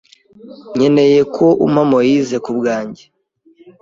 Nkeneye 0.75 1.19
ko 1.35 1.45
umpa 1.65 1.83
Moise 1.91 2.35
kubwanjye. 2.45 3.03